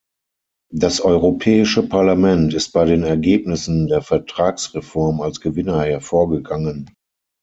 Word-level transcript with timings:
Das 0.73 0.99
Europäische 0.99 1.87
Parlament 1.87 2.55
ist 2.55 2.71
bei 2.71 2.85
den 2.85 3.03
Ergebnissen 3.03 3.85
der 3.85 4.01
Vertragsreform 4.01 5.21
als 5.21 5.41
Gewinner 5.41 5.83
hervorgegangen. 5.83 6.91